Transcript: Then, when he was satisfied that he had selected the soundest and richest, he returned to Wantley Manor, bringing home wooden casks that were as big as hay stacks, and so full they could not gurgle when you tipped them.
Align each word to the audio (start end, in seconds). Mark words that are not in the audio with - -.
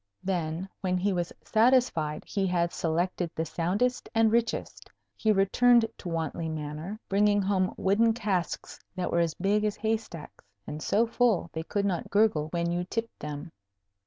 Then, 0.23 0.67
when 0.79 0.97
he 0.97 1.13
was 1.13 1.31
satisfied 1.43 2.23
that 2.23 2.27
he 2.29 2.47
had 2.47 2.73
selected 2.73 3.29
the 3.35 3.45
soundest 3.45 4.09
and 4.15 4.31
richest, 4.31 4.89
he 5.15 5.31
returned 5.31 5.85
to 5.99 6.09
Wantley 6.09 6.49
Manor, 6.49 6.99
bringing 7.07 7.39
home 7.43 7.71
wooden 7.77 8.11
casks 8.11 8.79
that 8.95 9.11
were 9.11 9.19
as 9.19 9.35
big 9.35 9.63
as 9.63 9.75
hay 9.75 9.97
stacks, 9.97 10.43
and 10.65 10.81
so 10.81 11.05
full 11.05 11.51
they 11.53 11.61
could 11.61 11.85
not 11.85 12.09
gurgle 12.09 12.47
when 12.47 12.71
you 12.71 12.83
tipped 12.85 13.19
them. 13.19 13.51